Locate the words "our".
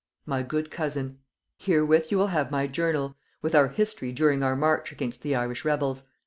3.53-3.67, 4.41-4.55